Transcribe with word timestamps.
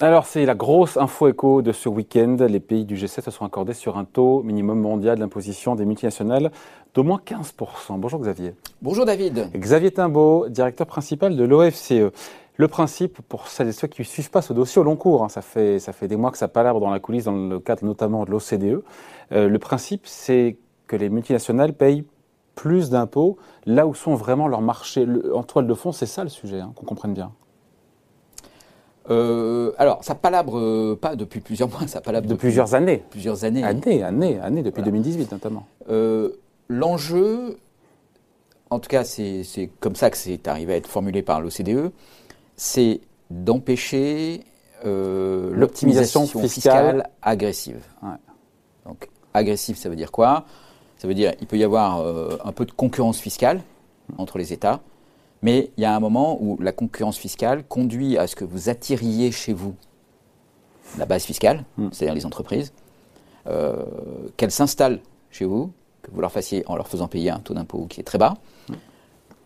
Alors, 0.00 0.26
c'est 0.26 0.44
la 0.44 0.56
grosse 0.56 0.96
info 0.96 1.28
écho 1.28 1.62
de 1.62 1.70
ce 1.70 1.88
week-end. 1.88 2.36
Les 2.48 2.58
pays 2.58 2.84
du 2.84 2.96
G7 2.96 3.22
se 3.22 3.30
sont 3.30 3.44
accordés 3.44 3.74
sur 3.74 3.96
un 3.96 4.04
taux 4.04 4.42
minimum 4.42 4.80
mondial 4.80 5.18
d'imposition 5.18 5.76
des 5.76 5.84
multinationales 5.84 6.50
d'au 6.94 7.04
moins 7.04 7.20
15%. 7.24 7.98
Bonjour 7.98 8.20
Xavier. 8.20 8.54
Bonjour 8.82 9.04
David. 9.04 9.50
Xavier 9.54 9.92
Timbaud, 9.92 10.48
directeur 10.48 10.88
principal 10.88 11.36
de 11.36 11.44
l'OFCE. 11.44 12.10
Le 12.56 12.68
principe, 12.68 13.20
pour 13.28 13.46
celles 13.46 13.68
et 13.68 13.72
ceux 13.72 13.86
qui 13.86 14.00
ne 14.00 14.06
suivent 14.06 14.30
pas 14.30 14.42
ce 14.42 14.52
dossier 14.52 14.80
au 14.80 14.84
long 14.84 14.96
cours, 14.96 15.22
hein, 15.22 15.28
ça, 15.28 15.42
fait, 15.42 15.78
ça 15.78 15.92
fait 15.92 16.08
des 16.08 16.16
mois 16.16 16.32
que 16.32 16.38
ça 16.38 16.48
palabre 16.48 16.80
dans 16.80 16.90
la 16.90 16.98
coulisse, 16.98 17.24
dans 17.24 17.36
le 17.36 17.60
cadre 17.60 17.84
notamment 17.84 18.24
de 18.24 18.30
l'OCDE, 18.30 18.82
euh, 19.32 19.48
le 19.48 19.58
principe, 19.58 20.06
c'est 20.06 20.56
que 20.88 20.96
les 20.96 21.08
multinationales 21.08 21.72
payent 21.72 22.04
plus 22.56 22.90
d'impôts 22.90 23.36
là 23.66 23.86
où 23.86 23.94
sont 23.94 24.14
vraiment 24.14 24.48
leurs 24.48 24.62
marchés. 24.62 25.06
en 25.32 25.42
toile 25.44 25.66
de 25.66 25.74
fond, 25.74 25.92
c'est 25.92 26.06
ça 26.06 26.24
le 26.24 26.30
sujet, 26.30 26.60
hein, 26.60 26.72
qu'on 26.74 26.86
comprenne 26.86 27.14
bien. 27.14 27.32
Euh, 29.10 29.72
alors, 29.76 30.02
ça 30.02 30.14
palabre 30.14 30.58
euh, 30.58 30.98
pas 31.00 31.14
depuis 31.16 31.40
plusieurs 31.40 31.68
mois, 31.68 31.86
ça 31.86 32.00
palabre 32.00 32.26
de 32.26 32.34
plusieurs 32.34 32.74
années. 32.74 33.02
Plusieurs 33.10 33.44
années. 33.44 33.62
Années, 33.62 34.02
années, 34.02 34.40
années, 34.40 34.62
depuis 34.62 34.82
2018 34.82 35.32
notamment. 35.32 35.66
Euh, 35.90 36.30
l'enjeu, 36.68 37.58
en 38.70 38.78
tout 38.78 38.88
cas, 38.88 39.04
c'est 39.04 39.70
comme 39.80 39.96
ça 39.96 40.10
que 40.10 40.16
c'est 40.16 40.48
arrivé 40.48 40.74
à 40.74 40.76
être 40.76 40.88
formulé 40.88 41.22
par 41.22 41.40
l'OCDE, 41.40 41.90
c'est 42.56 43.00
d'empêcher 43.30 44.40
l'optimisation 44.84 46.26
fiscale. 46.26 47.08
agressive. 47.22 47.82
Donc, 48.84 49.08
agressive, 49.32 49.76
ça 49.76 49.88
veut 49.88 49.96
dire 49.96 50.12
quoi? 50.12 50.44
Ça 50.98 51.08
veut 51.08 51.14
dire 51.14 51.32
il 51.40 51.46
peut 51.46 51.56
y 51.56 51.64
avoir 51.64 52.06
un 52.44 52.52
peu 52.52 52.64
de 52.64 52.70
concurrence 52.70 53.18
fiscale 53.18 53.62
entre 54.18 54.38
les 54.38 54.52
États 54.52 54.80
mais 55.44 55.70
il 55.76 55.82
y 55.82 55.84
a 55.84 55.94
un 55.94 56.00
moment 56.00 56.38
où 56.40 56.56
la 56.58 56.72
concurrence 56.72 57.18
fiscale 57.18 57.64
conduit 57.64 58.16
à 58.16 58.26
ce 58.26 58.34
que 58.34 58.46
vous 58.46 58.70
attiriez 58.70 59.30
chez 59.30 59.52
vous 59.52 59.74
la 60.98 61.04
base 61.04 61.24
fiscale, 61.24 61.64
hmm. 61.76 61.88
c'est-à-dire 61.92 62.14
les 62.14 62.24
entreprises, 62.24 62.72
euh, 63.46 63.84
qu'elles 64.38 64.50
s'installent 64.50 65.00
chez 65.30 65.44
vous, 65.44 65.70
que 66.02 66.10
vous 66.10 66.22
leur 66.22 66.32
fassiez 66.32 66.64
en 66.66 66.76
leur 66.76 66.88
faisant 66.88 67.08
payer 67.08 67.28
un 67.28 67.40
taux 67.40 67.52
d'impôt 67.52 67.84
qui 67.90 68.00
est 68.00 68.04
très 68.04 68.16
bas. 68.16 68.38
Hmm. 68.70 68.74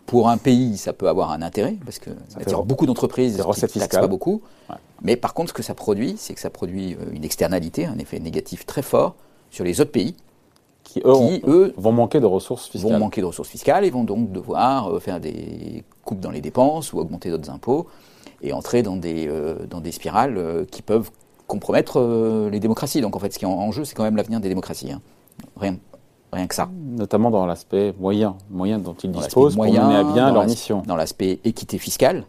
Pour 0.06 0.28
un 0.28 0.38
pays, 0.38 0.78
ça 0.78 0.92
peut 0.92 1.08
avoir 1.08 1.32
un 1.32 1.42
intérêt, 1.42 1.76
parce 1.84 1.98
que 1.98 2.10
ça 2.28 2.38
attire 2.38 2.62
beaucoup 2.62 2.86
d'entreprises 2.86 3.36
qui 3.36 3.78
ne 3.78 3.80
taxent 3.80 3.96
pas 3.96 4.06
beaucoup. 4.06 4.40
Mais 5.02 5.16
par 5.16 5.34
contre, 5.34 5.48
ce 5.48 5.54
que 5.54 5.64
ça 5.64 5.74
produit, 5.74 6.14
c'est 6.16 6.32
que 6.32 6.40
ça 6.40 6.50
produit 6.50 6.94
euh, 6.94 7.12
une 7.12 7.24
externalité, 7.24 7.86
un 7.86 7.98
effet 7.98 8.20
négatif 8.20 8.66
très 8.66 8.82
fort 8.82 9.16
sur 9.50 9.64
les 9.64 9.80
autres 9.80 9.90
pays 9.90 10.14
qui, 10.88 11.02
eux, 11.04 11.74
vont 11.76 11.92
manquer 11.92 12.18
de 12.18 12.26
ressources 12.26 12.68
fiscales. 12.68 12.92
Vont 12.92 12.98
manquer 12.98 13.20
de 13.20 13.26
ressources 13.26 13.50
fiscales 13.50 13.84
et 13.84 13.90
vont 13.90 14.04
donc 14.04 14.32
devoir 14.32 14.90
euh, 14.90 15.00
faire 15.00 15.20
des 15.20 15.84
coupes 16.04 16.20
dans 16.20 16.30
les 16.30 16.40
dépenses 16.40 16.94
ou 16.94 16.98
augmenter 16.98 17.28
d'autres 17.28 17.50
impôts 17.50 17.86
et 18.40 18.54
entrer 18.54 18.82
dans 18.82 18.96
des, 18.96 19.28
euh, 19.28 19.66
dans 19.68 19.82
des 19.82 19.92
spirales 19.92 20.38
euh, 20.38 20.64
qui 20.64 20.80
peuvent 20.80 21.10
compromettre 21.46 22.48
les 22.50 22.60
démocraties. 22.60 23.00
Donc 23.00 23.16
en 23.16 23.18
fait, 23.18 23.32
ce 23.32 23.38
qui 23.38 23.44
est 23.44 23.48
en, 23.48 23.70
jeu, 23.70 23.84
c'est 23.84 23.94
quand 23.94 24.02
même 24.02 24.16
l'avenir 24.16 24.40
des 24.40 24.48
démocraties. 24.48 24.92
Hein. 24.92 25.00
Rien, 25.56 25.76
rien 26.32 26.46
que 26.46 26.54
ça. 26.54 26.68
Notamment 26.74 27.30
dans 27.30 27.46
l'aspect 27.46 27.94
moyen, 27.98 28.36
moyen 28.50 28.78
dont 28.78 28.94
ils 28.94 29.10
disposent 29.10 29.56
pour 29.56 29.64
mener 29.64 29.78
à 29.78 30.04
bien 30.04 30.32
leur 30.32 30.44
mission. 30.46 30.82
Dans 30.86 30.96
l'aspect 30.96 31.40
équité 31.44 31.78
fiscale. 31.78 32.24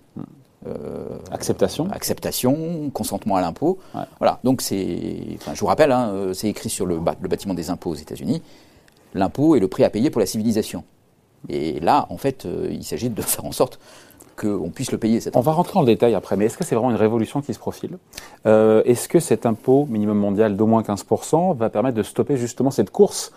Hmm. 0.65 1.33
acceptation. 1.33 1.87
acceptation, 1.91 2.89
consentement 2.93 3.37
à 3.37 3.41
l'impôt. 3.41 3.79
Voilà. 4.19 4.39
Donc 4.43 4.61
c'est, 4.61 5.21
enfin, 5.35 5.53
je 5.53 5.59
vous 5.59 5.67
rappelle, 5.67 5.91
hein, 5.91 6.31
c'est 6.33 6.49
écrit 6.49 6.69
sur 6.69 6.85
le, 6.85 6.95
le, 6.95 7.27
bâtiment 7.27 7.53
des 7.53 7.69
impôts 7.69 7.91
aux 7.91 7.95
États-Unis. 7.95 8.41
L'impôt 9.13 9.55
est 9.55 9.59
le 9.59 9.67
prix 9.67 9.83
à 9.83 9.89
payer 9.89 10.09
pour 10.09 10.19
la 10.19 10.25
civilisation. 10.25 10.83
Et 11.47 11.79
là, 11.79 12.05
en 12.09 12.17
fait, 12.17 12.45
euh, 12.45 12.67
il 12.71 12.83
s'agit 12.83 13.09
de 13.09 13.21
faire 13.21 13.45
en 13.45 13.51
sorte 13.51 13.79
qu'on 14.35 14.69
puisse 14.69 14.91
le 14.91 14.97
payer. 14.97 15.19
On 15.33 15.41
va 15.41 15.51
rentrer 15.51 15.79
en 15.79 15.83
détail 15.83 16.15
après, 16.15 16.37
mais 16.37 16.45
est-ce 16.45 16.57
que 16.57 16.63
c'est 16.63 16.75
vraiment 16.75 16.91
une 16.91 16.97
révolution 16.97 17.41
qui 17.41 17.53
se 17.53 17.59
profile? 17.59 17.97
Euh, 18.45 18.81
Est-ce 18.85 19.09
que 19.09 19.19
cet 19.19 19.45
impôt 19.45 19.85
minimum 19.89 20.17
mondial 20.17 20.55
d'au 20.55 20.65
moins 20.65 20.81
15% 20.81 21.57
va 21.57 21.69
permettre 21.69 21.97
de 21.97 22.03
stopper 22.03 22.37
justement 22.37 22.71
cette 22.71 22.89
course 22.89 23.33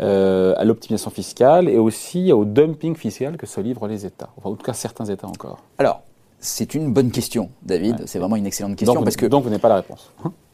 euh, 0.00 0.54
à 0.56 0.64
l'optimisation 0.64 1.10
fiscale 1.10 1.68
et 1.68 1.78
aussi 1.78 2.32
au 2.32 2.46
dumping 2.46 2.96
fiscal 2.96 3.36
que 3.36 3.46
se 3.46 3.60
livrent 3.60 3.86
les 3.86 4.06
États, 4.06 4.30
enfin, 4.38 4.50
en 4.50 4.54
tout 4.54 4.64
cas 4.64 4.72
certains 4.72 5.06
États 5.06 5.26
encore 5.26 5.58
Alors, 5.78 6.02
c'est 6.38 6.74
une 6.74 6.92
bonne 6.92 7.10
question, 7.10 7.50
David. 7.62 8.04
C'est 8.06 8.18
vraiment 8.18 8.36
une 8.36 8.46
excellente 8.46 8.76
question. 8.76 8.94
Donc, 8.94 9.04
parce 9.04 9.16
que, 9.16 9.26
donc 9.26 9.44
vous 9.44 9.50
n'avez 9.50 9.60
pas 9.60 9.68
la 9.68 9.76
réponse. 9.76 10.12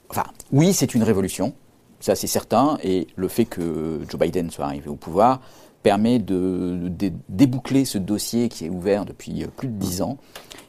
Enfin, 0.09 0.25
oui, 0.53 0.73
c'est 0.73 0.95
une 0.95 1.03
révolution. 1.03 1.55
Ça, 2.01 2.15
c'est 2.15 2.27
certain. 2.27 2.79
Et 2.83 3.07
le 3.17 3.29
fait 3.29 3.45
que 3.45 4.01
Joe 4.09 4.21
Biden 4.21 4.51
soit 4.51 4.67
arrivé 4.67 4.89
au 4.89 4.97
pouvoir 4.97 5.41
permet 5.83 6.19
de, 6.19 6.91
déboucler 7.29 7.85
ce 7.85 7.99
dossier 7.99 8.49
qui 8.49 8.67
est 8.67 8.71
ouvert 8.71 9.05
depuis 9.05 9.47
plus 9.57 9.69
de 9.69 9.75
dix 9.75 10.03
ans 10.03 10.19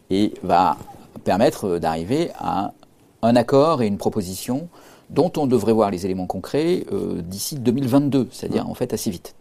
et 0.10 0.34
va 0.44 0.78
permettre 1.24 1.78
d'arriver 1.78 2.32
à 2.40 2.74
un 3.22 3.36
accord 3.36 3.82
et 3.82 3.88
une 3.88 3.98
proposition 3.98 4.68
dont 5.10 5.32
on 5.38 5.46
devrait 5.48 5.74
voir 5.74 5.92
les 5.92 6.06
éléments 6.06 6.26
concrets 6.26 6.86
euh, 6.92 7.22
d'ici 7.22 7.56
2022, 7.56 8.30
c'est-à-dire 8.32 8.68
en 8.68 8.74
fait 8.74 8.94
assez 8.94 9.12
vite. 9.12 9.36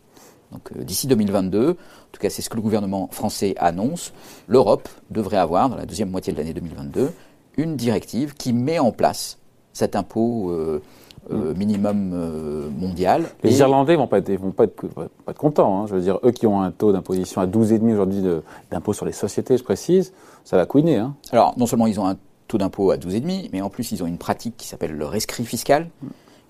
Donc 0.52 0.70
euh, 0.76 0.84
d'ici 0.84 1.06
2022, 1.06 1.70
en 1.70 1.74
tout 2.12 2.20
cas 2.20 2.30
c'est 2.30 2.42
ce 2.42 2.50
que 2.50 2.56
le 2.56 2.62
gouvernement 2.62 3.08
français 3.10 3.54
annonce, 3.58 4.12
l'Europe 4.46 4.88
devrait 5.10 5.38
avoir, 5.38 5.68
dans 5.68 5.76
la 5.76 5.86
deuxième 5.86 6.10
moitié 6.10 6.32
de 6.32 6.38
l'année 6.38 6.54
2022, 6.54 7.10
une 7.56 7.76
directive 7.76 8.34
qui 8.34 8.52
met 8.52 8.78
en 8.78 8.92
place 8.92 9.38
cet 9.72 9.96
impôt 9.96 10.50
euh, 10.50 10.82
euh, 11.30 11.54
minimum 11.54 12.12
euh, 12.14 12.68
mondial. 12.70 13.24
Les 13.42 13.58
Irlandais 13.60 13.96
vont 13.96 14.06
pas 14.06 14.18
être, 14.18 14.32
vont 14.32 14.50
pas 14.50 14.64
être, 14.64 14.86
pas 14.86 15.30
être 15.30 15.38
contents. 15.38 15.82
Hein. 15.82 15.86
Je 15.86 15.94
veux 15.94 16.00
dire, 16.00 16.18
eux 16.24 16.32
qui 16.32 16.46
ont 16.46 16.60
un 16.60 16.70
taux 16.70 16.92
d'imposition 16.92 17.40
à 17.40 17.46
12,5 17.46 17.92
aujourd'hui 17.92 18.22
d'impôt 18.70 18.92
sur 18.92 19.06
les 19.06 19.12
sociétés, 19.12 19.56
je 19.56 19.64
précise, 19.64 20.12
ça 20.44 20.56
va 20.56 20.66
couiner. 20.66 20.96
Hein. 20.96 21.14
Alors, 21.30 21.54
non 21.56 21.66
seulement 21.66 21.86
ils 21.86 21.98
ont 22.00 22.06
un 22.06 22.16
taux 22.48 22.58
d'impôt 22.58 22.90
à 22.90 22.96
12,5, 22.96 23.50
mais 23.52 23.62
en 23.62 23.70
plus 23.70 23.92
ils 23.92 24.02
ont 24.02 24.06
une 24.06 24.18
pratique 24.18 24.56
qui 24.56 24.66
s'appelle 24.66 24.92
le 24.92 25.06
rescrit 25.06 25.44
fiscal, 25.44 25.88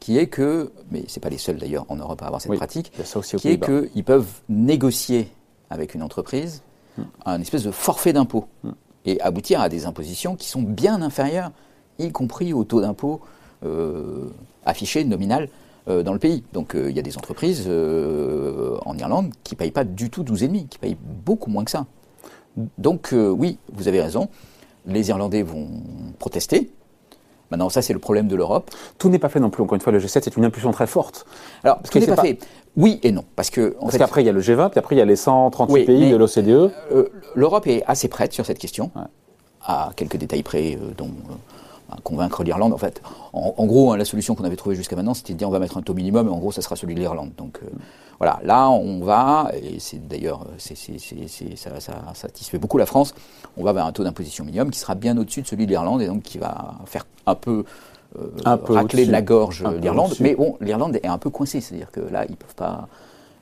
qui 0.02 0.18
est 0.18 0.26
que, 0.26 0.72
mais 0.90 1.04
c'est 1.06 1.20
pas 1.20 1.28
les 1.28 1.38
seuls 1.38 1.58
d'ailleurs 1.58 1.86
en 1.88 1.94
Europe 1.94 2.20
à 2.22 2.26
avoir 2.26 2.40
cette 2.40 2.52
pratique, 2.56 2.90
qui 3.38 3.48
est 3.48 3.64
qu'ils 3.64 4.02
peuvent 4.04 4.40
négocier 4.48 5.30
avec 5.70 5.94
une 5.94 6.02
entreprise 6.02 6.62
hmm. 6.98 7.02
un 7.24 7.40
espèce 7.40 7.62
de 7.62 7.70
forfait 7.70 8.12
d'impôt 8.12 8.46
hmm. 8.64 8.72
et 9.06 9.20
aboutir 9.20 9.60
à 9.60 9.68
des 9.68 9.86
impositions 9.86 10.34
qui 10.34 10.48
sont 10.48 10.62
bien 10.62 11.02
inférieures, 11.02 11.52
y 12.00 12.10
compris 12.10 12.52
au 12.52 12.64
taux 12.64 12.80
d'impôt 12.80 13.20
euh, 13.64 14.28
affiché, 14.66 15.04
nominal, 15.04 15.48
euh, 15.86 16.02
dans 16.02 16.12
le 16.12 16.18
pays. 16.18 16.42
Donc 16.52 16.74
euh, 16.74 16.90
il 16.90 16.96
y 16.96 16.98
a 16.98 17.02
des 17.02 17.16
entreprises 17.16 17.68
en 17.68 18.98
Irlande 18.98 19.30
qui 19.44 19.54
ne 19.54 19.58
payent 19.58 19.70
pas 19.70 19.84
du 19.84 20.10
tout 20.10 20.24
12,5, 20.24 20.66
qui 20.66 20.78
payent 20.78 20.98
beaucoup 21.00 21.48
moins 21.48 21.62
que 21.62 21.70
ça. 21.70 21.86
Donc 22.76 23.14
oui, 23.14 23.56
vous 23.72 23.86
avez 23.86 24.02
raison, 24.02 24.28
les 24.84 25.10
Irlandais 25.10 25.44
vont 25.44 25.68
protester. 26.18 26.72
Maintenant, 27.52 27.68
ça, 27.68 27.82
c'est 27.82 27.92
le 27.92 27.98
problème 27.98 28.28
de 28.28 28.34
l'Europe. 28.34 28.70
Tout 28.98 29.10
n'est 29.10 29.18
pas 29.18 29.28
fait 29.28 29.38
non 29.38 29.50
plus. 29.50 29.62
Encore 29.62 29.74
une 29.74 29.82
fois, 29.82 29.92
le 29.92 29.98
G7, 29.98 30.22
c'est 30.24 30.36
une 30.36 30.44
impulsion 30.44 30.70
très 30.70 30.86
forte. 30.86 31.26
Alors, 31.62 31.80
tout 31.82 31.98
n'est 31.98 32.06
pas, 32.06 32.16
fait. 32.16 32.38
Oui 32.76 32.98
et 33.02 33.12
non. 33.12 33.24
Parce 33.36 33.50
que 33.50 33.76
parce 33.78 33.98
qu'après, 33.98 34.22
il 34.22 34.26
y 34.26 34.30
a 34.30 34.32
le 34.32 34.40
G20, 34.40 34.70
puis 34.70 34.78
après, 34.78 34.94
il 34.94 34.98
y 34.98 35.02
a 35.02 35.04
les 35.04 35.16
138 35.16 35.84
pays 35.84 36.10
de 36.10 36.16
l'OCDE. 36.16 36.72
L'Europe 37.34 37.66
est 37.66 37.84
assez 37.86 38.08
prête 38.08 38.32
sur 38.32 38.46
cette 38.46 38.58
question, 38.58 38.90
à 39.62 39.90
quelques 39.94 40.16
détails 40.16 40.42
près, 40.42 40.78
dont 40.96 41.10
convaincre 42.02 42.42
l'Irlande. 42.42 42.72
En 42.72 42.78
fait, 42.78 43.02
en, 43.32 43.66
gros, 43.66 43.92
hein, 43.92 43.96
la 43.96 44.04
solution 44.04 44.34
qu'on 44.34 44.44
avait 44.44 44.56
trouvée 44.56 44.74
jusqu'à 44.74 44.96
maintenant, 44.96 45.14
c'était 45.14 45.34
de 45.34 45.38
dire 45.38 45.48
on 45.48 45.52
va 45.52 45.58
mettre 45.58 45.76
un 45.76 45.82
taux 45.82 45.94
minimum 45.94 46.28
et 46.28 46.30
en 46.30 46.38
gros, 46.38 46.52
ça 46.52 46.62
sera 46.62 46.76
celui 46.76 46.94
de 46.94 47.00
l'Irlande. 47.00 47.32
Donc 47.36 47.58
euh, 47.62 47.68
voilà, 48.22 48.38
là, 48.44 48.70
on 48.70 49.00
va, 49.00 49.50
et 49.52 49.80
c'est 49.80 50.06
d'ailleurs, 50.06 50.46
ça, 50.56 51.80
ça, 51.80 51.92
satisfait 52.14 52.56
beaucoup 52.56 52.78
la 52.78 52.86
France, 52.86 53.16
on 53.56 53.64
va 53.64 53.72
vers 53.72 53.84
un 53.84 53.90
taux 53.90 54.04
d'imposition 54.04 54.44
minimum 54.44 54.70
qui 54.70 54.78
sera 54.78 54.94
bien 54.94 55.18
au-dessus 55.18 55.42
de 55.42 55.46
celui 55.48 55.66
de 55.66 55.72
l'Irlande 55.72 56.02
et 56.02 56.06
donc 56.06 56.22
qui 56.22 56.38
va 56.38 56.76
faire 56.86 57.04
un 57.26 57.34
peu, 57.34 57.64
euh, 58.20 58.28
un 58.44 58.60
racler 58.64 59.06
de 59.06 59.10
la 59.10 59.22
gorge 59.22 59.64
l'Irlande. 59.80 60.14
Mais 60.20 60.36
bon, 60.36 60.56
l'Irlande 60.60 61.00
est 61.02 61.08
un 61.08 61.18
peu 61.18 61.30
coincée, 61.30 61.60
c'est-à-dire 61.60 61.90
que 61.90 61.98
là, 61.98 62.24
ils 62.28 62.36
peuvent 62.36 62.54
pas 62.54 62.86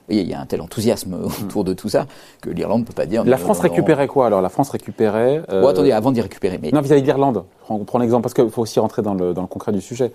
il 0.09 0.27
y 0.27 0.33
a 0.33 0.41
un 0.41 0.47
tel 0.47 0.63
enthousiasme 0.63 1.15
hmm. 1.15 1.45
autour 1.45 1.62
de 1.62 1.75
tout 1.75 1.91
ça 1.91 2.06
que 2.41 2.49
l'Irlande 2.49 2.81
ne 2.81 2.87
peut 2.87 2.94
pas 2.94 3.05
dire. 3.05 3.23
La 3.23 3.37
France 3.37 3.61
récupérait 3.61 4.09
quoi 4.09 4.29
alors? 4.29 4.41
La 4.41 4.49
France 4.49 4.71
récupérait. 4.71 5.43
Euh... 5.50 5.69
attendez, 5.69 5.93
avant 5.93 6.11
d'y 6.11 6.23
récupérer. 6.23 6.59
Mais... 6.61 6.71
Non, 6.73 6.81
vis-à-vis 6.81 7.03
de 7.03 7.06
l'Irlande. 7.06 7.44
On 7.69 7.85
prend 7.85 7.99
l'exemple 7.99 8.23
parce 8.23 8.33
qu'il 8.33 8.49
faut 8.49 8.62
aussi 8.62 8.81
rentrer 8.81 9.03
dans 9.03 9.12
le, 9.12 9.35
dans 9.35 9.43
le 9.43 9.47
concret 9.47 9.73
du 9.73 9.83
sujet. 9.83 10.11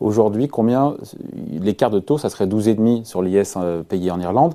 Aujourd'hui, 0.00 0.48
combien 0.48 0.96
l'écart 1.50 1.90
de 1.90 2.00
taux, 2.00 2.18
ça 2.18 2.28
serait 2.28 2.46
12,5 2.46 3.04
sur 3.04 3.22
l'IS 3.22 3.54
euh, 3.56 3.82
payé 3.82 4.10
en 4.10 4.20
Irlande. 4.20 4.54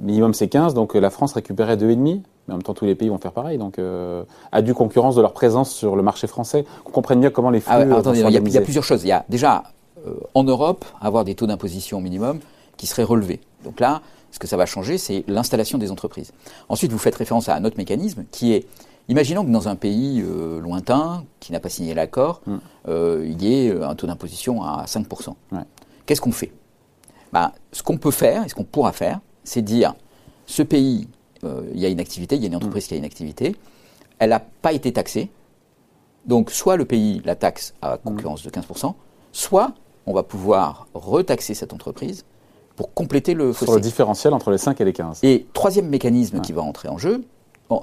Minimum 0.00 0.32
c'est 0.32 0.48
15, 0.48 0.74
donc 0.74 0.96
euh, 0.96 1.00
la 1.00 1.10
France 1.10 1.34
récupérait 1.34 1.76
2,5. 1.76 2.22
Mais 2.48 2.54
en 2.54 2.56
même 2.56 2.62
temps, 2.62 2.74
tous 2.74 2.86
les 2.86 2.94
pays 2.94 3.08
vont 3.08 3.18
faire 3.18 3.32
pareil. 3.32 3.58
Donc, 3.58 3.78
euh, 3.78 4.24
à 4.50 4.62
due 4.62 4.74
concurrence 4.74 5.14
de 5.14 5.22
leur 5.22 5.32
présence 5.32 5.70
sur 5.70 5.94
le 5.94 6.02
marché 6.02 6.26
français, 6.26 6.64
qu'on 6.82 6.90
comprenne 6.90 7.20
mieux 7.20 7.30
comment 7.30 7.50
les 7.50 7.60
flux. 7.60 7.72
Ah, 7.72 7.98
attendez, 7.98 8.20
il 8.20 8.30
y, 8.30 8.58
a 8.58 8.60
plusieurs 8.62 8.82
choses. 8.82 9.04
Il 9.04 9.08
y 9.08 9.12
a 9.12 9.24
déjà 9.28 9.62
en 10.34 10.42
Europe 10.42 10.84
avoir 11.00 11.24
des 11.24 11.36
taux 11.36 11.46
d'imposition 11.46 12.00
minimum 12.00 12.40
qui 12.76 12.88
seraient 12.88 13.04
relevés. 13.04 13.38
Donc 13.62 13.78
là, 13.78 14.00
ce 14.32 14.40
que 14.40 14.48
ça 14.48 14.56
va 14.56 14.66
changer, 14.66 14.98
c'est 14.98 15.22
l'installation 15.28 15.78
des 15.78 15.92
entreprises. 15.92 16.32
Ensuite, 16.68 16.90
vous 16.90 16.98
faites 16.98 17.14
référence 17.14 17.48
à 17.48 17.54
un 17.54 17.64
autre 17.64 17.76
mécanisme 17.76 18.24
qui 18.32 18.54
est, 18.54 18.66
imaginons 19.08 19.44
que 19.44 19.50
dans 19.50 19.68
un 19.68 19.76
pays 19.76 20.22
euh, 20.22 20.60
lointain, 20.60 21.24
qui 21.40 21.52
n'a 21.52 21.60
pas 21.60 21.68
signé 21.68 21.94
l'accord, 21.94 22.40
mm. 22.46 22.56
euh, 22.88 23.26
il 23.26 23.42
y 23.42 23.54
ait 23.54 23.70
euh, 23.70 23.88
un 23.88 23.94
taux 23.94 24.06
d'imposition 24.06 24.62
à 24.62 24.84
5%. 24.86 25.34
Qu'est-ce 26.06 26.20
qu'on 26.20 26.32
fait? 26.32 26.52
Ben, 27.32 27.52
Ce 27.72 27.82
qu'on 27.82 27.98
peut 27.98 28.10
faire, 28.10 28.44
et 28.44 28.48
ce 28.48 28.54
qu'on 28.54 28.64
pourra 28.64 28.92
faire, 28.92 29.20
c'est 29.44 29.62
dire, 29.62 29.94
ce 30.46 30.62
pays, 30.62 31.08
il 31.74 31.80
y 31.80 31.86
a 31.86 31.88
une 31.88 31.98
activité, 31.98 32.36
il 32.36 32.42
y 32.42 32.44
a 32.44 32.48
une 32.48 32.56
entreprise 32.56 32.84
mm. 32.84 32.88
qui 32.88 32.94
a 32.94 32.96
une 32.98 33.04
activité, 33.04 33.56
elle 34.18 34.30
n'a 34.30 34.40
pas 34.40 34.72
été 34.72 34.92
taxée, 34.92 35.30
Donc, 36.24 36.52
soit 36.52 36.76
le 36.76 36.84
pays 36.84 37.20
la 37.24 37.34
taxe 37.34 37.74
à 37.82 37.98
concurrence 37.98 38.44
de 38.44 38.50
15%, 38.50 38.94
soit 39.32 39.72
on 40.06 40.12
va 40.12 40.22
pouvoir 40.22 40.86
retaxer 40.94 41.54
cette 41.54 41.72
entreprise 41.72 42.24
pour 42.76 42.94
compléter 42.94 43.34
le 43.34 43.52
fossé. 43.52 43.66
Sur 43.66 43.74
le 43.74 43.80
différentiel 43.80 44.32
entre 44.32 44.50
les 44.50 44.58
5 44.58 44.80
et 44.80 44.84
les 44.84 44.92
15. 44.92 45.20
Et 45.22 45.46
troisième 45.52 45.88
mécanisme 45.88 46.40
qui 46.40 46.52
va 46.52 46.62
entrer 46.62 46.88
en 46.88 46.98
jeu, 46.98 47.24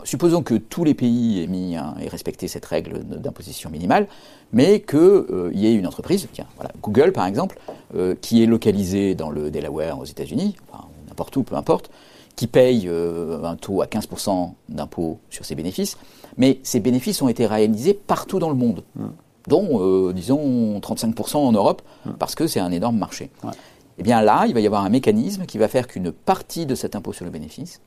supposons 0.03 0.43
que 0.43 0.55
tous 0.55 0.83
les 0.83 0.93
pays 0.93 1.43
aient, 1.43 1.47
mis 1.47 1.75
respecté 2.07 2.47
cette 2.47 2.65
règle 2.65 3.03
d'imposition 3.03 3.69
minimale, 3.69 4.07
mais 4.51 4.81
qu'il 4.81 4.99
euh, 4.99 5.51
y 5.53 5.67
ait 5.67 5.73
une 5.73 5.87
entreprise, 5.87 6.27
tiens, 6.33 6.47
voilà, 6.55 6.71
Google 6.81 7.11
par 7.11 7.25
exemple, 7.25 7.59
euh, 7.95 8.15
qui 8.19 8.43
est 8.43 8.45
localisée 8.45 9.15
dans 9.15 9.29
le 9.29 9.51
Delaware 9.51 9.99
aux 9.99 10.05
États-Unis, 10.05 10.55
enfin, 10.71 10.85
n'importe 11.07 11.35
où, 11.37 11.43
peu 11.43 11.55
importe, 11.55 11.91
qui 12.35 12.47
paye 12.47 12.87
euh, 12.87 13.43
un 13.43 13.55
taux 13.55 13.81
à 13.81 13.85
15% 13.85 14.51
d'impôt 14.69 15.19
sur 15.29 15.45
ses 15.45 15.55
bénéfices, 15.55 15.97
mais 16.37 16.59
ces 16.63 16.79
bénéfices 16.79 17.21
ont 17.21 17.29
été 17.29 17.45
réalisés 17.45 17.93
partout 17.93 18.39
dans 18.39 18.49
le 18.49 18.55
monde, 18.55 18.83
mm. 18.95 19.05
dont, 19.47 20.11
disons, 20.11 20.79
35% 20.79 21.37
en 21.37 21.51
Europe, 21.51 21.81
mm. 22.05 22.11
parce 22.17 22.35
que 22.35 22.47
c'est 22.47 22.59
un 22.59 22.71
énorme 22.71 22.97
marché. 22.97 23.25
Et 23.43 24.01
eh 24.01 24.03
bien 24.03 24.21
là, 24.21 24.45
il 24.47 24.53
va 24.53 24.61
y 24.61 24.65
avoir 24.65 24.85
un 24.85 24.89
mécanisme 24.89 25.45
qui 25.45 25.57
va 25.57 25.67
faire 25.67 25.85
qu'une 25.85 26.13
partie 26.13 26.65
de 26.65 26.73
cet 26.73 26.95
impôt 26.95 27.11
sur 27.11 27.25
le 27.25 27.31
bénéfice 27.31 27.81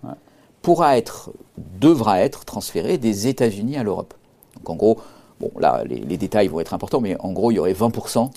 pourra 0.62 0.97
être, 0.97 1.31
devra 1.59 2.20
être 2.20 2.44
transféré 2.44 2.99
des 2.99 3.29
États-Unis 3.29 3.76
à 3.76 3.82
l'Europe. 3.82 4.14
Donc 4.56 4.70
en 4.70 4.76
gros, 4.76 4.99
bon 5.41 5.50
là 5.59 5.82
les, 5.85 6.17
détails 6.17 6.49
vont 6.49 6.61
être 6.61 6.75
importants, 6.75 7.00
mais 7.00 7.17
en 7.20 7.32
gros 7.32 7.50
il 7.50 7.56
y 7.56 7.59
aurait 7.59 7.73
20% 7.73 8.31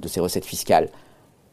de 0.00 0.08
ces 0.08 0.20
recettes 0.20 0.44
fiscales 0.44 0.88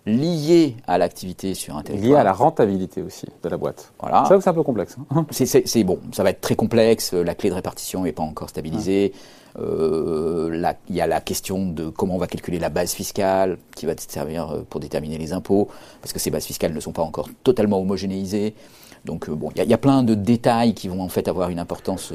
liées 0.06 0.78
à 0.88 0.98
l'activité 0.98 1.54
sur 1.54 1.76
un 1.76 1.84
territoire. 1.84 2.10
Liées 2.10 2.16
à 2.16 2.24
la 2.24 2.34
rentabilité 2.34 3.02
aussi 3.02 3.26
de 3.44 3.50
la 3.50 3.58
boîte. 3.58 3.92
Voilà. 4.00 4.24
C'est 4.28 4.48
un 4.48 4.54
peu 4.54 4.64
complexe. 4.64 4.96
Hein. 5.12 5.26
c'est 5.32 5.84
bon, 5.84 6.00
ça 6.12 6.24
va 6.24 6.30
être 6.30 6.42
très 6.42 6.56
complexe. 6.56 7.14
La 7.14 7.36
clé 7.36 7.50
de 7.50 7.56
répartition 7.56 8.04
n'est 8.04 8.12
pas 8.12 8.24
encore 8.24 8.50
stabilisée. 8.50 9.14
Euh, 9.60 10.74
il 10.90 10.96
y 10.96 11.02
a 11.02 11.08
la 11.08 11.22
question 11.22 11.66
de 11.66 11.90
comment 11.90 12.16
on 12.16 12.20
va 12.20 12.28
calculer 12.28 12.60
la 12.60 12.70
base 12.70 12.94
fiscale 12.94 13.58
qui 13.76 13.86
va 13.86 13.94
servir 13.98 14.50
euh, 14.50 14.62
pour 14.70 14.80
déterminer 14.80 15.18
les 15.18 15.34
impôts, 15.34 15.68
parce 16.02 16.14
que 16.14 16.20
ces 16.20 16.32
bases 16.32 16.46
fiscales 16.46 16.74
ne 16.74 16.80
sont 16.80 16.92
pas 16.92 17.02
encore 17.02 17.30
totalement 17.44 17.80
homogénéisées. 17.80 18.54
Donc 19.06 19.30
euh, 19.30 19.36
bon, 19.36 19.50
il 19.56 19.64
y, 19.64 19.74
a 19.74 19.78
plein 19.78 20.04
de 20.04 20.14
détails 20.14 20.74
qui 20.74 20.88
vont 20.88 21.02
en 21.02 21.10
fait 21.10 21.28
avoir 21.28 21.50
une 21.50 21.60
importance 21.60 22.14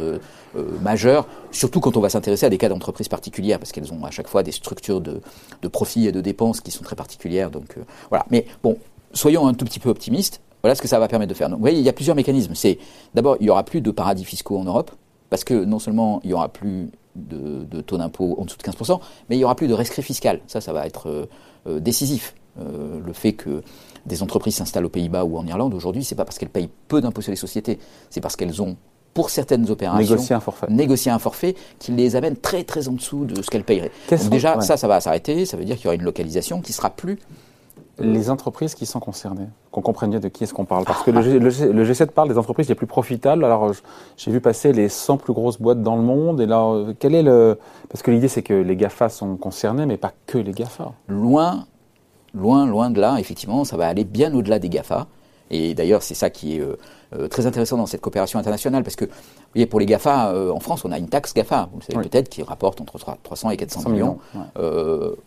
majeure, 0.83 1.27
surtout 1.51 1.81
quand 1.81 1.97
on 1.97 2.01
va 2.01 2.11
s'intéresser 2.11 2.47
à 2.47 2.51
des 2.51 2.59
cas 2.59 2.69
d'entreprises 2.69 3.09
particulières, 3.09 3.59
parce 3.59 3.73
qu'elles 3.73 3.93
ont 3.93 4.05
à 4.05 4.11
chaque 4.11 4.29
fois 4.29 4.43
des 4.43 4.53
structures 4.53 5.01
de, 5.01 5.21
de 5.63 5.69
profits 5.69 6.07
et 6.07 6.13
de 6.13 6.21
dépenses 6.21 6.61
qui 6.61 6.71
sont 6.71 6.85
très 6.85 6.97
particulières. 6.97 7.51
Donc 7.51 7.77
voilà. 8.11 8.27
Mais 8.31 8.47
bon, 8.63 8.77
soyons 9.13 9.47
un 9.47 9.55
tout 9.55 9.65
petit 9.65 9.81
peu 9.81 9.89
optimistes. 9.89 10.41
Voilà 10.63 10.75
ce 10.75 10.83
que 10.83 10.89
ça 10.89 10.99
va 10.99 11.09
permettre 11.09 11.29
de 11.29 11.35
faire. 11.35 11.49
Donc, 11.49 11.59
vous 11.59 11.63
voyez, 11.63 11.79
il 11.79 11.85
y 11.85 11.91
a 11.91 11.93
plusieurs 11.93 12.17
mécanismes. 12.17 12.55
C'est 12.55 12.79
d'abord, 13.15 13.37
il 13.41 13.47
y 13.47 13.51
aura 13.51 13.65
plus 13.65 13.81
de 13.81 13.91
paradis 13.91 14.25
fiscaux 14.25 14.59
en 14.59 14.65
Europe, 14.65 14.91
parce 15.31 15.45
que 15.45 15.65
non 15.65 15.79
seulement 15.79 16.21
il 16.25 16.31
y 16.31 16.33
aura 16.33 16.49
plus 16.49 16.91
de, 17.15 17.65
de 17.65 17.81
taux 17.81 17.99
d'impôt 17.99 18.37
en 18.39 18.45
dessous 18.45 18.57
de 18.57 18.63
15%, 18.63 19.01
mais 19.29 19.37
il 19.37 19.41
y 19.41 19.45
aura 19.45 19.55
plus 19.55 19.69
de 19.69 19.75
rescrit 19.75 20.03
fiscal. 20.03 20.41
Ça, 20.47 20.61
ça 20.61 20.73
va 20.73 20.87
être 20.87 21.29
décisif. 21.67 22.35
le 22.59 23.13
fait 23.13 23.33
que 23.33 23.63
des 24.07 24.23
entreprises 24.23 24.57
s'installent 24.57 24.85
aux 24.85 24.91
Pays-Bas 24.91 25.25
ou 25.25 25.39
en 25.39 25.47
Irlande, 25.47 25.75
aujourd'hui, 25.75 26.05
c'est 26.05 26.15
pas 26.15 26.25
parce 26.25 26.39
qu'elles 26.39 26.51
payent 26.51 26.71
peu 26.89 27.01
d'impôts 27.01 27.23
sur 27.23 27.31
les 27.31 27.37
sociétés, 27.37 27.79
c'est 28.11 28.21
parce 28.21 28.37
qu'elles 28.37 28.61
ont 28.61 28.77
pour 29.15 29.31
certaines 29.31 29.71
opérations, 29.71 30.15
négocier 30.15 30.35
un 30.35 30.41
forfait, 30.41 30.67
négocier 30.69 31.11
un 31.13 31.21
forfait 31.21 31.55
qui 31.79 31.93
les 31.93 32.17
amène 32.17 32.37
très 32.37 32.65
très 32.65 32.89
en 32.89 32.93
dessous 32.93 33.25
de 33.25 33.41
ce 33.41 33.49
qu'elles 33.49 33.65
payeraient. 33.65 33.93
Donc 34.11 34.29
déjà, 34.29 34.61
ça, 34.61 34.77
ça 34.77 34.89
va 34.89 35.01
s'arrêter. 35.01 35.47
Ça 35.47 35.57
veut 35.57 35.65
dire 35.65 35.77
qu'il 35.77 35.85
y 35.85 35.89
aura 35.89 35.95
une 35.95 36.03
localisation 36.03 36.61
qui 36.61 36.73
sera 36.73 36.91
plus 36.91 37.19
les 37.99 38.31
entreprises 38.31 38.75
qui 38.75 38.87
sont 38.87 39.01
concernées, 39.01 39.49
qu'on 39.71 39.83
comprenne 39.83 40.11
bien 40.11 40.21
de 40.21 40.29
qui 40.29 40.45
est-ce 40.45 40.55
qu'on 40.55 40.65
parle. 40.65 40.85
Parce 40.85 41.03
que 41.03 41.11
le, 41.11 41.85
G, 41.85 41.95
7 41.95 42.13
parle 42.13 42.29
des 42.29 42.39
entreprises 42.39 42.69
les 42.69 42.75
plus 42.75 42.87
profitables. 42.87 43.45
Alors, 43.45 43.73
j'ai 44.17 44.31
vu 44.31 44.41
passer 44.41 44.73
les 44.73 44.89
100 44.89 45.17
plus 45.17 45.33
grosses 45.33 45.61
boîtes 45.61 45.83
dans 45.83 45.97
le 45.97 46.03
monde. 46.03 46.41
Et 46.41 46.47
là, 46.47 46.87
quel 46.99 47.15
est 47.15 47.23
le. 47.23 47.59
Parce 47.89 48.03
que 48.03 48.11
l'idée, 48.11 48.29
c'est 48.29 48.43
que 48.43 48.55
les 48.55 48.77
GAFA 48.77 49.09
sont 49.09 49.37
concernés, 49.37 49.87
mais 49.87 49.97
pas 49.97 50.13
que 50.27 50.39
les 50.39 50.53
GAFA. 50.53 50.93
Loin 51.09 51.67
loin, 52.35 52.67
loin 52.67 52.91
de 52.91 53.01
là, 53.01 53.17
effectivement, 53.19 53.65
ça 53.65 53.77
va 53.77 53.87
aller 53.87 54.05
bien 54.05 54.35
au-delà 54.35 54.59
des 54.59 54.69
GAFA. 54.69 55.07
Et 55.55 55.73
d'ailleurs, 55.75 56.03
c'est 56.03 56.15
ça 56.15 56.31
qui 56.31 56.57
est 56.57 56.61
euh, 56.61 56.77
euh, 57.15 57.29
très 57.29 57.47
intéressant 57.47 57.77
dans 57.77 57.87
cette 57.87 58.01
coopération 58.01 58.41
internationale, 58.41 58.83
parce 58.83 58.97
que, 58.97 59.05
vous 59.05 59.13
voyez, 59.55 59.67
pour 59.67 59.79
les 59.79 59.87
GAFA, 59.87 60.33
euh, 60.33 60.51
en 60.51 60.59
France, 60.59 60.85
on 60.85 60.91
a 60.91 60.99
une 60.99 61.09
taxe 61.09 61.33
GAFA, 61.33 61.69
vous 61.73 61.81
savez 61.81 62.09
peut-être, 62.09 62.29
qui 62.29 62.43
rapporte 62.43 62.81
entre 62.81 62.99
300 63.23 63.51
et 63.51 63.57
400 63.57 63.89
millions. 63.91 64.19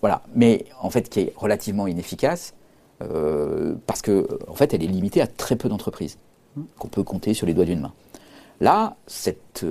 voilà. 0.01 0.21
Mais, 0.35 0.65
en 0.81 0.89
fait, 0.89 1.07
qui 1.07 1.21
est 1.21 1.33
relativement 1.37 1.87
inefficace, 1.87 2.53
parce 2.99 4.01
que, 4.01 4.27
en 4.49 4.53
fait, 4.53 4.73
elle 4.73 4.83
est 4.83 4.87
limitée 4.87 5.21
à 5.21 5.27
très 5.27 5.55
peu 5.55 5.69
d'entreprises, 5.69 6.17
mmh. 6.57 6.61
qu'on 6.77 6.89
peut 6.89 7.03
compter 7.03 7.33
sur 7.33 7.47
les 7.47 7.53
doigts 7.53 7.65
d'une 7.65 7.79
main. 7.79 7.93
Là, 8.59 8.97
cet 9.07 9.63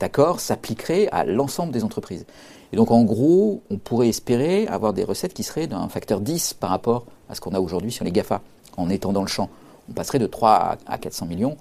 accord 0.00 0.40
s'appliquerait 0.40 1.08
à 1.08 1.24
l'ensemble 1.24 1.72
des 1.72 1.84
entreprises. 1.84 2.24
Et 2.72 2.76
donc 2.76 2.90
en 2.90 3.02
gros, 3.02 3.62
on 3.70 3.78
pourrait 3.78 4.08
espérer 4.08 4.66
avoir 4.68 4.92
des 4.92 5.04
recettes 5.04 5.34
qui 5.34 5.42
seraient 5.42 5.66
d'un 5.66 5.88
facteur 5.88 6.20
10 6.20 6.54
par 6.54 6.70
rapport 6.70 7.04
à 7.28 7.34
ce 7.34 7.40
qu'on 7.40 7.52
a 7.52 7.60
aujourd'hui 7.60 7.90
sur 7.92 8.04
les 8.04 8.12
GAFA, 8.12 8.40
en 8.76 8.88
étendant 8.90 9.22
le 9.22 9.28
champ. 9.28 9.50
On 9.88 9.92
passerait 9.92 10.18
de 10.18 10.26
3 10.26 10.76
à 10.86 10.98
400 10.98 11.26
millions 11.26 11.56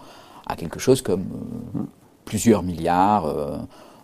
à 0.47 0.55
quelque 0.55 0.79
chose 0.79 1.01
comme 1.01 1.25
euh, 1.75 1.79
plusieurs 2.25 2.63
milliards, 2.63 3.25
euh, 3.25 3.57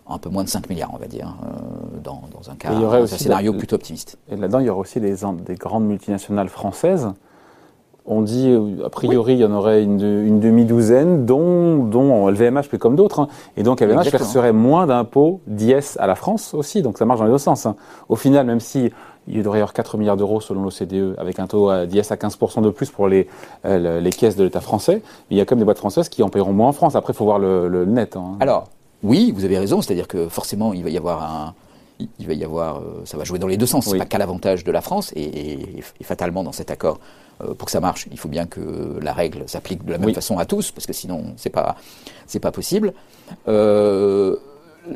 un 0.08 0.18
peu 0.18 0.28
moins 0.28 0.44
de 0.44 0.48
5 0.48 0.68
milliards, 0.68 0.90
on 0.92 0.98
va 0.98 1.06
dire, 1.06 1.36
euh, 1.44 2.00
dans, 2.02 2.20
un 2.50 2.56
cas, 2.56 2.72
un 2.72 3.06
scénario 3.06 3.52
plutôt 3.52 3.76
optimiste. 3.76 4.18
Et 4.28 4.36
là-dedans, 4.36 4.58
il 4.58 4.66
y 4.66 4.70
aurait 4.70 4.80
aussi 4.80 5.00
des, 5.00 5.16
des 5.46 5.54
grandes 5.54 5.86
multinationales 5.86 6.48
françaises 6.48 7.12
on 8.04 8.22
dit, 8.22 8.52
a 8.84 8.88
priori, 8.90 9.34
il 9.34 9.38
y 9.38 9.44
en 9.44 9.52
aurait 9.52 9.82
une, 9.82 10.40
demi-douzaine, 10.40 11.24
dont, 11.24 11.84
dont 11.84 12.28
LVMH, 12.28 12.64
mais 12.72 12.78
comme 12.78 12.96
d'autres. 12.96 13.20
Hein. 13.20 13.28
Et 13.56 13.62
donc, 13.62 13.80
LVMH 13.80 14.10
verserait 14.10 14.52
moins 14.52 14.86
d'impôts 14.86 15.40
d'IS 15.46 15.96
à 15.98 16.08
la 16.08 16.16
France 16.16 16.52
aussi. 16.52 16.82
Donc, 16.82 16.98
ça 16.98 17.04
marche 17.04 17.20
dans 17.20 17.26
les 17.26 17.32
deux 17.32 17.38
sens. 17.38 17.64
Hein. 17.64 17.76
Au 18.08 18.16
final, 18.16 18.44
même 18.44 18.58
si 18.58 18.90
il 19.28 19.42
devrait 19.42 19.58
y 19.58 19.62
avoir 19.62 19.72
4 19.72 19.98
milliards 19.98 20.16
d'euros 20.16 20.40
selon 20.40 20.62
l'OCDE, 20.62 21.14
avec 21.18 21.38
un 21.38 21.46
taux 21.46 21.70
d'IS 21.86 22.10
à 22.10 22.16
15% 22.16 22.62
de 22.62 22.70
plus 22.70 22.90
pour 22.90 23.08
les, 23.08 23.28
euh, 23.64 24.00
les 24.00 24.10
caisses 24.10 24.36
de 24.36 24.44
l'État 24.44 24.60
français, 24.60 25.02
il 25.30 25.36
y 25.36 25.40
a 25.40 25.44
quand 25.44 25.54
même 25.54 25.60
des 25.60 25.64
boîtes 25.64 25.78
françaises 25.78 26.08
qui 26.08 26.22
en 26.22 26.28
paieront 26.28 26.52
moins 26.52 26.68
en 26.68 26.72
France. 26.72 26.96
Après, 26.96 27.12
il 27.12 27.16
faut 27.16 27.24
voir 27.24 27.38
le, 27.38 27.84
net. 27.84 28.16
Hein. 28.16 28.36
Alors, 28.40 28.68
oui, 29.02 29.32
vous 29.34 29.44
avez 29.44 29.58
raison. 29.58 29.80
C'est-à-dire 29.80 30.08
que 30.08 30.28
forcément, 30.28 30.72
il 30.72 30.82
va 30.82 30.90
y 30.90 30.96
avoir 30.96 31.22
un 31.22 31.54
il 32.18 32.26
va 32.26 32.32
y 32.32 32.44
avoir, 32.44 32.78
euh, 32.78 33.02
ça 33.04 33.16
va 33.16 33.24
jouer 33.24 33.38
dans 33.38 33.46
les 33.46 33.56
deux 33.56 33.66
sens. 33.66 33.86
C'est 33.86 33.98
pas 33.98 34.06
qu'à 34.06 34.18
l'avantage 34.18 34.64
de 34.64 34.72
la 34.72 34.80
France 34.80 35.12
et, 35.14 35.82
fatalement 36.02 36.42
dans 36.42 36.52
cet 36.52 36.70
accord, 36.70 36.98
euh, 37.42 37.54
pour 37.54 37.66
que 37.66 37.72
ça 37.72 37.80
marche, 37.80 38.08
il 38.10 38.18
faut 38.18 38.28
bien 38.28 38.46
que 38.46 38.98
la 39.00 39.12
règle 39.12 39.44
s'applique 39.46 39.84
de 39.84 39.92
la 39.92 39.98
même 39.98 40.14
façon 40.14 40.38
à 40.38 40.44
tous, 40.44 40.70
parce 40.70 40.86
que 40.86 40.92
sinon 40.92 41.34
c'est 41.36 41.50
pas 41.50 41.76
c'est 42.26 42.40
pas 42.40 42.50
possible. 42.50 42.92
Euh, 43.48 44.36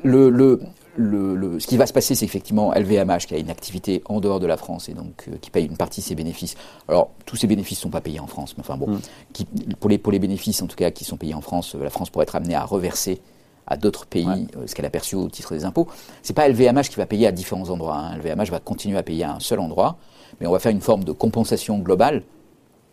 le, 0.02 0.30
le, 0.30 0.60
le, 0.96 1.60
ce 1.60 1.66
qui 1.66 1.76
va 1.76 1.86
se 1.86 1.92
passer, 1.92 2.14
c'est 2.14 2.24
effectivement 2.24 2.72
LVMH 2.72 3.26
qui 3.26 3.34
a 3.34 3.38
une 3.38 3.50
activité 3.50 4.02
en 4.06 4.20
dehors 4.20 4.40
de 4.40 4.46
la 4.46 4.56
France 4.56 4.88
et 4.88 4.94
donc 4.94 5.24
euh, 5.28 5.36
qui 5.40 5.50
paye 5.50 5.66
une 5.66 5.76
partie 5.76 6.00
de 6.00 6.06
ses 6.06 6.14
bénéfices. 6.14 6.54
Alors 6.88 7.10
tous 7.24 7.36
ces 7.36 7.46
bénéfices 7.46 7.78
ne 7.78 7.82
sont 7.82 7.90
pas 7.90 8.00
payés 8.00 8.20
en 8.20 8.26
France, 8.26 8.54
mais 8.56 8.62
enfin 8.62 8.76
bon, 8.76 8.88
mm. 8.88 9.00
qui, 9.32 9.44
pour, 9.78 9.90
les, 9.90 9.98
pour 9.98 10.12
les 10.12 10.18
bénéfices 10.18 10.62
en 10.62 10.66
tout 10.66 10.76
cas 10.76 10.90
qui 10.90 11.04
sont 11.04 11.16
payés 11.16 11.34
en 11.34 11.40
France, 11.40 11.74
la 11.74 11.90
France 11.90 12.10
pourrait 12.10 12.24
être 12.24 12.36
amenée 12.36 12.54
à 12.54 12.64
reverser 12.64 13.20
à 13.66 13.76
d'autres 13.76 14.06
pays 14.06 14.46
ce 14.66 14.74
qu'elle 14.74 14.86
a 14.86 14.90
perçu 14.90 15.16
au 15.16 15.28
titre 15.28 15.54
des 15.54 15.64
impôts. 15.64 15.88
C'est 16.22 16.34
pas 16.34 16.48
LVMH 16.48 16.82
qui 16.82 16.96
va 16.96 17.06
payer 17.06 17.26
à 17.26 17.32
différents 17.32 17.68
endroits. 17.68 18.10
LVMH 18.16 18.40
hein. 18.40 18.44
va 18.52 18.60
continuer 18.60 18.96
à 18.96 19.02
payer 19.02 19.24
à 19.24 19.34
un 19.34 19.40
seul 19.40 19.58
endroit, 19.58 19.96
mais 20.40 20.46
on 20.46 20.52
va 20.52 20.60
faire 20.60 20.72
une 20.72 20.80
forme 20.80 21.02
de 21.02 21.12
compensation 21.12 21.78
globale 21.78 22.22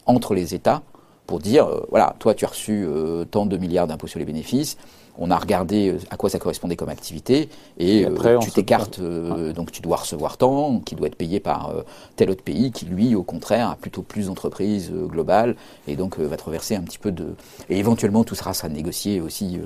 entre 0.06 0.34
les 0.34 0.56
États 0.56 0.82
pour 1.28 1.40
dire, 1.40 1.66
euh, 1.66 1.86
voilà, 1.90 2.16
toi 2.20 2.34
tu 2.34 2.46
as 2.46 2.50
reçu 2.50 2.86
euh, 2.86 3.26
tant 3.26 3.46
de 3.46 3.58
milliards 3.58 3.88
d'impôts 3.88 4.08
sur 4.08 4.20
les 4.20 4.26
bénéfices, 4.26 4.78
on 5.18 5.30
a 5.30 5.38
regardé 5.38 5.90
euh, 5.90 6.00
à 6.10 6.18
quoi 6.18 6.30
ça 6.30 6.40
correspondait 6.40 6.76
comme 6.76 6.90
activité, 6.90 7.50
et, 7.78 8.06
tu 8.42 8.52
t'écartes, 8.52 9.00
donc 9.00 9.72
tu 9.72 9.82
dois 9.82 9.98
recevoir 9.98 10.38
tant, 10.38 10.80
qui 10.80 10.96
doit 10.96 11.08
être 11.08 11.16
payé 11.16 11.40
par 11.40 11.74
tel 12.16 12.30
autre 12.30 12.44
pays, 12.44 12.72
qui 12.72 12.86
lui, 12.86 13.16
au 13.16 13.24
contraire, 13.24 13.70
a 13.70 13.76
plutôt 13.76 14.02
plus 14.02 14.28
d'entreprises 14.28 14.92
globales, 14.92 15.56
et 15.88 15.96
donc 15.96 16.20
va 16.20 16.36
te 16.36 16.44
reverser 16.44 16.76
un 16.76 16.82
petit 16.82 16.98
peu 16.98 17.12
de... 17.12 17.36
Et 17.70 17.78
éventuellement, 17.78 18.24
tout 18.24 18.36
sera, 18.36 18.54
sera 18.54 18.70
négocié 18.70 19.22
aussi 19.22 19.60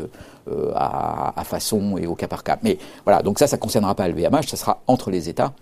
à, 0.75 1.39
à, 1.39 1.43
façon 1.43 1.97
et 1.97 2.07
au 2.07 2.15
cas 2.15 2.27
par 2.27 2.43
cas. 2.43 2.57
Mais 2.63 2.77
voilà, 3.05 3.21
donc 3.21 3.39
ça, 3.39 3.47
ça 3.47 3.57
ne 3.57 3.61
concernera 3.61 3.95
pas 3.95 4.07
le 4.07 4.13
VMH, 4.13 4.47
ça 4.47 4.57
sera 4.57 4.81
entre 4.87 5.11
les 5.11 5.29
États 5.29 5.53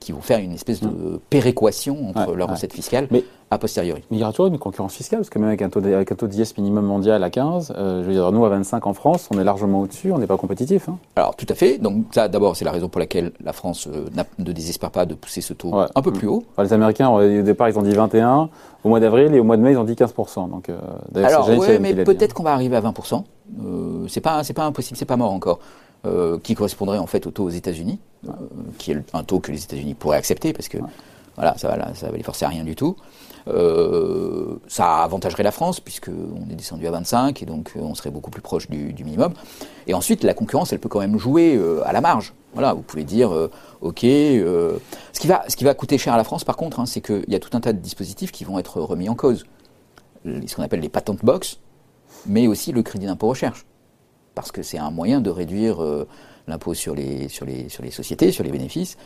qui 0.00 0.12
vont 0.12 0.20
faire 0.20 0.38
une 0.38 0.52
espèce 0.52 0.80
de 0.80 0.88
mm. 0.88 1.18
péréquation 1.30 2.08
entre 2.08 2.34
leurs 2.34 2.50
recettes 2.50 2.72
fiscales 2.72 3.08
mais, 3.10 3.24
a 3.50 3.58
posteriori. 3.58 4.02
Mais 4.10 4.18
il 4.18 4.20
y 4.20 4.22
aura 4.22 4.32
toujours 4.32 4.46
une 4.46 4.58
concurrence 4.58 4.94
fiscale, 4.94 5.20
parce 5.20 5.30
que 5.30 5.38
même 5.38 5.48
avec 5.48 5.62
un 5.62 5.70
taux, 5.70 5.80
avec 5.80 6.12
un 6.12 6.14
taux 6.14 6.26
d'IS 6.26 6.54
minimum 6.56 6.84
mondial 6.84 7.22
à 7.24 7.30
15, 7.30 7.72
euh, 7.76 8.02
je 8.02 8.08
veux 8.08 8.12
dire, 8.12 8.30
nous 8.32 8.44
à 8.44 8.48
25 8.48 8.86
en 8.86 8.92
France, 8.92 9.28
on 9.34 9.40
est 9.40 9.44
largement 9.44 9.80
au-dessus, 9.80 10.12
on 10.12 10.18
n'est 10.18 10.26
pas 10.26 10.36
compétitif. 10.36 10.88
Hein. 10.88 10.98
Alors 11.16 11.34
tout 11.34 11.46
à 11.48 11.54
fait, 11.54 11.78
donc 11.78 12.04
ça 12.12 12.28
d'abord 12.28 12.56
c'est 12.56 12.64
la 12.64 12.72
raison 12.72 12.88
pour 12.88 13.00
laquelle 13.00 13.32
la 13.42 13.52
France 13.52 13.88
euh, 13.88 14.06
ne 14.38 14.52
désespère 14.52 14.90
pas 14.90 15.06
de 15.06 15.14
pousser 15.14 15.40
ce 15.40 15.54
taux 15.54 15.74
un 15.74 16.02
peu 16.02 16.12
plus 16.12 16.28
haut. 16.28 16.44
les 16.58 16.72
Américains, 16.72 17.08
au 17.08 17.42
départ 17.42 17.68
ils 17.68 17.78
ont 17.78 17.82
dit 17.82 17.92
21, 17.92 18.50
au 18.84 18.88
mois 18.88 19.00
d'avril 19.00 19.34
et 19.34 19.40
au 19.40 19.44
mois 19.44 19.56
de 19.56 19.62
mai 19.62 19.72
ils 19.72 19.78
ont 19.78 19.84
dit 19.84 19.94
15%. 19.94 20.50
Donc, 20.50 20.68
euh, 20.68 20.78
Alors 21.16 21.48
oui, 21.48 21.78
mais 21.80 21.94
peut-être 21.94 22.34
qu'on 22.34 22.42
va 22.42 22.52
arriver 22.52 22.76
à 22.76 22.80
20%, 22.80 23.24
euh, 23.64 24.06
c'est 24.08 24.20
pas, 24.20 24.42
pas 24.54 24.64
impossible, 24.64 24.96
c'est 24.96 25.04
pas 25.04 25.16
mort 25.16 25.32
encore. 25.32 25.58
Euh, 26.06 26.38
qui 26.38 26.54
correspondrait 26.54 26.98
en 26.98 27.08
fait 27.08 27.26
au 27.26 27.32
taux 27.32 27.42
aux 27.42 27.50
États-Unis, 27.50 27.98
qui 28.78 28.92
est 28.92 29.02
un 29.14 29.24
taux 29.24 29.40
que 29.40 29.50
les 29.50 29.64
États-Unis 29.64 29.94
pourraient 29.94 30.16
accepter 30.16 30.52
parce 30.52 30.68
que 30.68 30.78
voilà, 31.34 31.58
ça 31.58 31.66
va, 31.66 31.92
ça 31.92 32.08
va 32.08 32.16
les 32.16 32.22
forcer 32.22 32.44
à 32.44 32.48
rien 32.48 32.62
du 32.62 32.76
tout. 32.76 32.94
Euh, 33.48 34.58
ça 34.68 35.02
avantagerait 35.02 35.42
la 35.42 35.50
France 35.50 35.80
puisqu'on 35.80 36.48
est 36.52 36.54
descendu 36.54 36.86
à 36.86 36.92
25 36.92 37.42
et 37.42 37.46
donc 37.46 37.72
on 37.74 37.96
serait 37.96 38.12
beaucoup 38.12 38.30
plus 38.30 38.40
proche 38.40 38.70
du, 38.70 38.94
minimum. 39.02 39.32
Et 39.88 39.94
ensuite, 39.94 40.22
la 40.22 40.34
concurrence, 40.34 40.72
elle 40.72 40.78
peut 40.78 40.88
quand 40.88 41.00
même 41.00 41.18
jouer 41.18 41.60
à 41.84 41.92
la 41.92 42.00
marge. 42.00 42.32
Voilà, 42.52 42.74
vous 42.74 42.82
pouvez 42.82 43.04
dire, 43.04 43.32
ok. 43.80 44.00
ce 44.00 44.78
qui 45.18 45.26
va, 45.26 45.42
ce 45.48 45.56
qui 45.56 45.64
va 45.64 45.74
coûter 45.74 45.98
cher 45.98 46.14
à 46.14 46.16
la 46.16 46.24
France, 46.24 46.44
par 46.44 46.56
contre, 46.56 46.78
hein, 46.78 46.86
c'est 46.86 47.00
qu'il 47.00 47.24
y 47.26 47.34
a 47.34 47.40
tout 47.40 47.56
un 47.56 47.60
tas 47.60 47.72
de 47.72 47.78
dispositifs 47.78 48.30
qui 48.30 48.44
vont 48.44 48.60
être 48.60 48.80
remis 48.80 49.08
en 49.08 49.16
cause. 49.16 49.46
Ce 50.24 50.54
qu'on 50.54 50.62
appelle 50.62 50.80
les 50.80 50.88
patent 50.88 51.24
box, 51.24 51.58
mais 52.26 52.46
aussi 52.46 52.70
le 52.70 52.82
crédit 52.82 53.06
d'impôt 53.06 53.26
recherche, 53.26 53.66
parce 54.38 54.52
que 54.52 54.62
c'est 54.62 54.78
un 54.78 54.92
moyen 54.92 55.20
de 55.20 55.30
réduire 55.30 55.80
l'impôt 56.46 56.74
sur 56.74 56.94
les, 56.94 57.28
sur, 57.28 57.44
les, 57.44 57.68
sur 57.68 57.82
les 57.82 57.90
sociétés, 57.90 58.30
sur 58.30 58.44
les 58.44 58.52
bénéfices, 58.52 58.96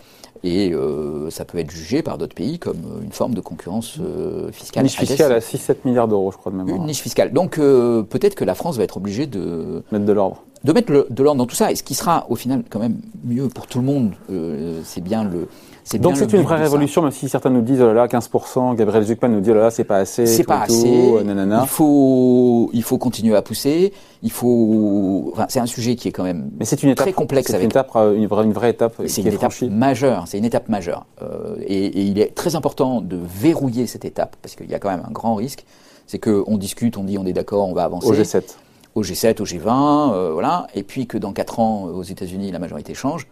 et 0.44 0.72
euh, 0.74 1.30
ça 1.30 1.46
peut 1.46 1.58
être 1.58 1.70
jugé 1.70 2.02
par 2.02 2.18
d'autres 2.18 2.34
pays 2.34 2.58
comme 2.58 3.00
une 3.02 3.12
forme 3.12 3.32
de 3.32 3.40
concurrence 3.40 3.96
euh, 4.00 4.52
fiscale. 4.52 4.82
Une 4.82 4.88
niche 4.88 4.98
fiscale 4.98 5.32
à 5.32 5.38
6-7 5.38 5.76
milliards 5.86 6.08
d'euros, 6.08 6.32
je 6.32 6.36
crois, 6.36 6.52
de 6.52 6.58
mémoire. 6.58 6.76
Une 6.76 6.84
niche 6.84 7.00
fiscale. 7.00 7.32
Donc 7.32 7.56
euh, 7.56 8.02
peut-être 8.02 8.34
que 8.34 8.44
la 8.44 8.54
France 8.54 8.76
va 8.76 8.84
être 8.84 8.98
obligée 8.98 9.26
de... 9.26 9.82
Mettre 9.90 10.04
de 10.04 10.12
l'ordre. 10.12 10.42
De 10.64 10.72
mettre 10.74 11.06
de 11.08 11.22
l'ordre 11.22 11.38
dans 11.38 11.46
tout 11.46 11.56
ça, 11.56 11.72
et 11.72 11.76
ce 11.76 11.82
qui 11.82 11.94
sera 11.94 12.26
au 12.28 12.36
final 12.36 12.62
quand 12.68 12.78
même 12.78 13.00
mieux 13.24 13.48
pour 13.48 13.66
tout 13.66 13.78
le 13.78 13.84
monde, 13.84 14.12
c'est 14.84 15.00
bien 15.00 15.24
le 15.24 15.48
donc 15.94 16.16
c'est 16.16 16.32
une 16.32 16.42
vraie 16.42 16.56
révolution, 16.56 17.02
même 17.02 17.10
si 17.10 17.28
certains 17.28 17.50
nous 17.50 17.60
disent 17.60 17.80
oh 17.80 17.86
là 17.86 17.92
là 17.92 18.06
15%, 18.06 18.76
Gabriel 18.76 19.04
Zucman 19.04 19.28
nous 19.32 19.40
dit 19.40 19.50
oh 19.50 19.54
là 19.54 19.62
là 19.62 19.70
c'est 19.70 19.84
pas 19.84 19.98
assez, 19.98 20.26
c'est 20.26 20.44
pas 20.44 20.62
assez. 20.62 20.88
Il 20.88 21.66
faut 21.66 22.70
il 22.72 22.82
faut 22.82 22.98
continuer 22.98 23.36
à 23.36 23.42
pousser. 23.42 23.92
Il 24.24 24.30
faut, 24.30 25.30
enfin, 25.32 25.46
c'est 25.48 25.58
un 25.58 25.66
sujet 25.66 25.96
qui 25.96 26.06
est 26.06 26.12
quand 26.12 26.22
même 26.22 26.50
Mais 26.56 26.64
c'est 26.64 26.80
une 26.84 26.90
étape, 26.90 27.06
très 27.06 27.12
complexe. 27.12 27.50
C'est 27.50 27.58
une 27.58 27.64
étape, 27.64 27.90
euh, 27.96 28.14
une 28.14 28.28
vraie, 28.28 28.44
une 28.44 28.52
vraie 28.52 28.70
étape. 28.70 28.94
C'est 29.06 29.22
une 29.22 29.32
étape 29.32 29.52
majeure. 29.62 30.28
C'est 30.28 30.38
une 30.38 30.44
étape 30.44 30.68
majeure. 30.68 31.06
Euh, 31.22 31.56
et, 31.66 31.86
et, 31.86 32.02
il 32.02 32.20
est 32.20 32.32
très 32.32 32.54
important 32.54 33.00
de 33.00 33.18
verrouiller 33.20 33.88
cette 33.88 34.04
étape 34.04 34.36
parce 34.40 34.54
qu'il 34.54 34.70
y 34.70 34.74
a 34.74 34.78
quand 34.78 34.90
même 34.90 35.02
un 35.08 35.10
grand 35.10 35.34
risque. 35.34 35.64
C'est 36.06 36.20
qu'on 36.20 36.56
discute, 36.56 36.96
on 36.96 37.04
dit 37.04 37.18
on 37.18 37.26
est 37.26 37.32
d'accord, 37.32 37.68
on 37.68 37.74
va 37.74 37.82
avancer. 37.82 38.06
Au 38.06 38.14
G7. 38.14 38.42
Au 38.94 39.02
G7, 39.02 39.42
au 39.42 39.44
G20, 39.44 40.12
euh, 40.12 40.30
voilà. 40.32 40.68
Et 40.74 40.84
puis 40.84 41.06
que 41.06 41.18
dans 41.18 41.32
4 41.32 41.58
ans, 41.58 41.84
aux 41.84 42.02
États-Unis, 42.02 42.52
la 42.52 42.58
majorité 42.60 42.94
change 42.94 43.26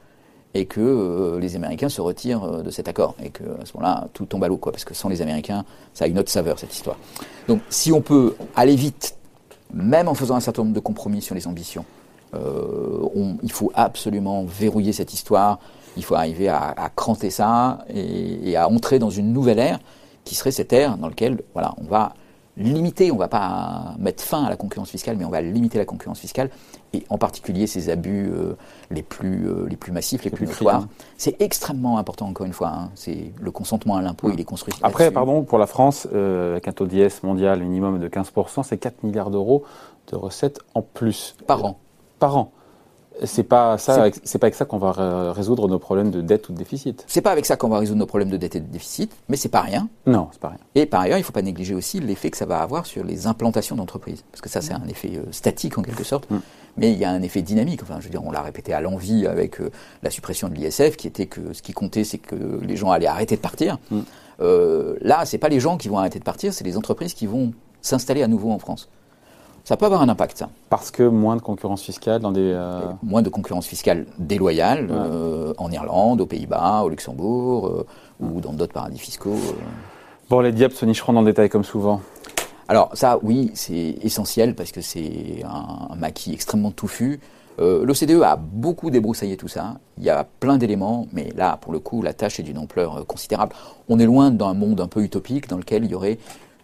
et 0.55 0.67
que 0.67 0.81
euh, 0.81 1.39
les 1.39 1.57
Américains 1.57 1.89
se 1.89 2.01
retirent 2.01 2.45
euh, 2.45 2.63
de 2.63 2.71
cet 2.71 2.89
accord 2.89 3.15
et 3.23 3.31
que 3.31 3.45
à 3.45 3.65
ce 3.65 3.77
moment-là 3.77 4.09
tout 4.13 4.27
tombe 4.27 4.43
à 4.43 4.49
l'eau 4.49 4.57
quoi 4.57 4.73
parce 4.73 4.85
que 4.85 4.95
sans 4.95 5.09
les 5.09 5.23
Américains 5.23 5.65
ça 5.95 6.05
a 6.05 6.09
une 6.09 6.19
autre 6.19 6.31
saveur 6.31 6.59
cette 6.59 6.75
histoire. 6.75 6.97
Donc 7.49 7.61
si 7.71 7.93
on 7.93 8.01
peut 8.01 8.35
aller 8.57 8.77
vite, 8.77 9.17
même 9.73 10.09
en 10.09 10.15
faisant 10.15 10.35
un 10.35 10.41
certain 10.41 10.63
nombre 10.63 10.75
de 10.75 10.81
compromis 10.81 11.23
sur 11.23 11.35
les 11.35 11.47
ambitions, 11.47 11.85
euh, 12.35 13.03
il 13.43 13.53
faut 13.53 13.73
absolument 13.75 14.45
verrouiller 14.45 14.93
cette 14.93 15.13
histoire. 15.15 15.59
Il 15.97 16.05
faut 16.05 16.15
arriver 16.15 16.49
à, 16.49 16.75
à 16.77 16.89
cranter 16.89 17.31
ça 17.31 17.85
et, 17.89 18.51
et, 18.51 18.57
à 18.57 18.69
entrer 18.69 19.01
dans 19.01 19.11
une 19.11 19.33
nouvelle 19.33 19.59
ère 19.59 19.81
qui 20.25 20.37
serait 20.37 20.53
cette 20.53 20.73
ère 20.73 20.97
dans 20.97 21.09
laquelle 21.09 21.43
voilà 21.53 21.75
on 21.79 21.85
va 21.85 22.15
limiter, 22.61 23.11
on 23.11 23.15
ne 23.15 23.21
va 23.21 23.29
pas 23.29 23.95
mettre 23.99 24.23
fin 24.23 24.45
à 24.45 24.51
la 24.51 24.57
concurrence 24.57 24.91
fiscale, 24.91 25.17
mais 25.17 25.25
on 25.25 25.31
va 25.31 25.41
limiter 25.41 25.79
la 25.79 25.85
concurrence 25.85 26.21
fiscale, 26.21 26.51
et 26.93 27.05
en 27.09 27.19
particulier 27.19 27.67
ces 27.67 27.89
abus 27.89 28.31
euh, 28.31 28.57
les, 28.91 29.03
plus, 29.03 29.49
euh, 29.49 29.67
les 29.69 29.77
plus 29.77 29.93
massifs, 29.93 30.25
les 30.25 30.31
plus 30.31 30.47
notoires. 30.47 30.87
C'est 31.17 31.41
extrêmement 31.41 31.99
important, 31.99 32.29
encore 32.29 32.47
une 32.47 32.53
fois. 32.53 32.69
Hein. 32.69 32.91
C'est 32.95 33.33
le 33.41 33.51
consentement 33.51 33.97
à 33.97 34.03
l'impôt, 34.03 34.31
il 34.31 34.41
est 34.41 34.45
construit. 34.45 34.75
Après, 34.83 35.11
pardon, 35.11 35.43
pour 35.43 35.59
la 35.59 35.67
France, 35.67 36.07
euh, 36.13 36.53
avec 36.53 36.69
un 36.69 36.73
taux 36.73 36.87
d'IS 36.87 37.23
mondial 37.23 37.61
minimum 37.61 37.99
de 37.99 38.09
15%, 38.09 38.63
c'est 38.63 38.79
4 38.79 39.03
milliards 39.05 39.31
d'euros 39.31 39.65
de 40.11 40.17
recettes 40.17 40.61
en 40.75 40.83
plus. 40.83 41.37
Par 41.47 41.65
an. 41.65 41.79
Par 42.19 42.37
an. 42.37 42.53
C'est 43.25 43.43
pas 43.43 43.79
ça, 43.79 44.07
c'est 44.25 44.39
pas 44.39 44.47
avec 44.47 44.55
ça 44.55 44.65
qu'on 44.65 44.79
va 44.79 45.33
résoudre 45.33 45.69
nos 45.69 45.79
problèmes 45.79 46.11
de 46.11 46.21
dette 46.21 46.49
ou 46.49 46.53
de 46.53 46.59
déficit. 46.59 47.05
C'est 47.07 47.21
pas 47.21 47.33
avec 47.33 47.47
ça 47.47 47.57
qu'on 47.57 47.69
va 47.69 47.79
résoudre 47.79 47.99
nos 47.99 48.07
problèmes 48.07 48.31
de 48.31 48.37
dette 48.37 48.57
et 48.57 48.61
de 48.61 48.71
déficit, 48.71 49.13
mais 49.29 49.37
c'est 49.37 49.49
pas 49.49 49.61
rien. 49.61 49.89
Non, 50.07 50.29
c'est 50.33 50.41
pas 50.41 50.49
rien. 50.49 50.59
Et 50.75 50.87
par 50.87 51.01
ailleurs, 51.01 51.19
il 51.19 51.25
faut 51.25 51.33
pas 51.33 51.43
négliger 51.43 51.75
aussi 51.75 52.01
l'effet 52.01 52.31
que 52.31 52.37
ça 52.37 52.47
va 52.47 52.61
avoir 52.61 52.87
sur 52.87 53.05
les 53.05 53.27
implantations 53.27 53.77
d'entreprises, 53.77 54.25
parce 54.31 54.41
que 54.41 54.49
ça, 54.49 54.61
c'est 54.61 54.73
un 54.73 54.87
effet 54.89 55.13
euh, 55.17 55.31
statique 55.33 55.77
en 55.79 55.83
quelque 55.83 56.05
sorte. 56.05 56.31
Mm. 56.31 56.39
Mais 56.77 56.93
il 56.93 56.99
y 56.99 57.05
a 57.05 57.11
un 57.11 57.23
effet 57.23 57.43
dynamique. 57.43 57.83
Enfin, 57.83 57.97
je 57.99 58.05
veux 58.05 58.11
dire, 58.11 58.25
on 58.25 58.31
l'a 58.31 58.43
répété 58.43 58.73
à 58.73 58.81
l'envie 58.81 59.27
avec 59.27 59.61
euh, 59.61 59.71
la 60.03 60.11
suppression 60.11 60.49
de 60.49 60.55
l'ISF, 60.55 60.97
qui 60.97 61.07
était 61.07 61.27
que 61.27 61.53
ce 61.53 61.63
qui 61.63 61.73
comptait, 61.73 62.05
c'est 62.05 62.19
que 62.19 62.61
les 62.63 62.77
gens 62.77 62.91
allaient 62.91 63.07
arrêter 63.07 63.37
de 63.37 63.41
partir. 63.41 63.79
Mm. 63.91 64.01
Euh, 64.41 64.97
là, 65.01 65.25
c'est 65.25 65.39
pas 65.39 65.49
les 65.49 65.61
gens 65.61 65.77
qui 65.77 65.89
vont 65.89 65.99
arrêter 65.99 66.19
de 66.19 66.25
partir, 66.25 66.55
c'est 66.55 66.65
les 66.65 66.77
entreprises 66.77 67.15
qui 67.15 67.27
vont 67.27 67.53
s'installer 67.83 68.23
à 68.23 68.29
nouveau 68.29 68.51
en 68.51 68.59
France. 68.59 68.89
Ça 69.71 69.77
peut 69.77 69.87
avoir 69.87 70.03
un 70.03 70.09
impact, 70.09 70.39
ça. 70.39 70.49
Parce 70.69 70.91
que 70.91 71.05
moins 71.05 71.37
de 71.37 71.43
concurrence 71.43 71.83
fiscale 71.83 72.21
dans 72.21 72.33
des... 72.33 72.41
Euh, 72.41 72.81
moins 73.05 73.23
de 73.23 73.29
concurrence 73.29 73.69
fiscale 73.69 74.05
déloyale 74.19 74.89
euh, 74.91 75.55
en 75.59 75.71
Irlande, 75.71 76.21
aux 76.21 76.27
Pays-Bas, 76.27 76.83
au 76.83 76.89
Luxembourg 76.89 77.69
euh, 77.69 77.87
ou 78.19 78.41
dans 78.41 78.53
d'autres 78.53 78.73
paradis 78.73 78.99
fiscaux. 78.99 79.39
Bon, 80.29 80.41
les 80.41 80.51
diables 80.51 80.75
se 80.75 80.85
nicheront 80.85 81.13
dans 81.13 81.21
le 81.21 81.27
détail 81.27 81.49
comme 81.49 81.63
souvent. 81.63 82.01
Alors 82.67 82.91
ça, 82.95 83.21
oui, 83.23 83.53
c'est 83.55 83.95
essentiel 84.03 84.57
parce 84.57 84.73
que 84.73 84.81
c'est 84.81 85.45
un, 85.45 85.95
maquis 85.95 86.33
extrêmement 86.33 86.73
touffu. 86.73 87.21
L'OCDE 87.61 88.23
a 88.25 88.35
beaucoup 88.35 88.91
débroussaillé 88.91 89.37
tout 89.37 89.47
ça. 89.47 89.75
Il 89.99 90.05
y 90.05 90.11
a 90.11 90.25
plein 90.25 90.57
d'éléments, 90.57 91.07
mais 91.13 91.29
là, 91.37 91.59
pour 91.61 91.73
le 91.73 91.79
coup, 91.79 92.03
la 92.03 92.13
tâche 92.15 92.41
est 92.41 92.43
d'une 92.43 92.59
ampleur 92.59 93.07
considérable. 93.07 93.55
On 93.89 94.01
est 94.01 94.07
loin 94.07 94.33
d'un 94.33 94.55
monde 94.55 94.81
un 94.81 94.89
peu 94.89 95.03
utopique 95.03 95.49
dans 95.49 95.59
lequel 95.59 95.85
il 95.85 95.91
y 95.93 95.95
aurait 95.95 96.19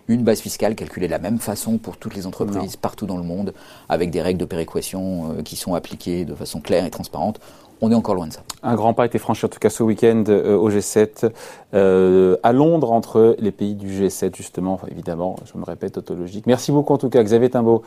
une 0.08 0.22
base 0.22 0.40
fiscale 0.40 0.74
calculée 0.74 1.06
de 1.06 1.12
la 1.12 1.18
même 1.18 1.38
façon 1.38 1.78
pour 1.78 1.96
toutes 1.96 2.14
les 2.14 2.26
entreprises 2.26 2.76
partout 2.76 3.06
dans 3.06 3.16
le 3.16 3.22
monde, 3.22 3.52
avec 3.88 4.10
des 4.10 4.22
règles 4.22 4.40
de 4.40 4.44
péréquation 4.44 5.32
euh, 5.38 5.42
qui 5.42 5.56
sont 5.56 5.74
appliquées 5.74 6.24
de 6.24 6.34
façon 6.34 6.60
claire 6.60 6.84
et 6.84 6.90
transparente. 6.90 7.40
On 7.80 7.92
est 7.92 7.94
encore 7.94 8.14
loin 8.14 8.26
de 8.26 8.32
ça. 8.32 8.42
Un 8.62 8.74
grand 8.74 8.94
pas 8.94 9.02
a 9.02 9.06
été 9.06 9.18
franchi 9.18 9.44
en 9.44 9.48
tout 9.48 9.58
cas 9.58 9.68
ce 9.68 9.82
week-end 9.82 10.24
euh, 10.28 10.56
au 10.56 10.70
G7, 10.70 11.30
euh, 11.74 12.36
à 12.42 12.52
Londres, 12.52 12.90
entre 12.90 13.36
les 13.38 13.52
pays 13.52 13.74
du 13.74 13.88
G7 13.88 14.34
justement, 14.34 14.80
évidemment, 14.90 15.36
je 15.44 15.58
me 15.58 15.64
répète, 15.64 15.92
tautologique. 15.92 16.46
Merci 16.46 16.72
beaucoup 16.72 16.94
en 16.94 16.98
tout 16.98 17.10
cas 17.10 17.22
Xavier 17.22 17.50
Timbaud, 17.50 17.82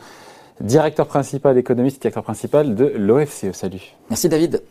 directeur 0.60 1.06
principal, 1.06 1.58
économiste, 1.58 2.00
directeur 2.02 2.22
principal 2.22 2.74
de 2.74 2.92
l'OFCE. 2.96 3.52
Salut. 3.52 3.96
Merci 4.10 4.28
David. 4.28 4.62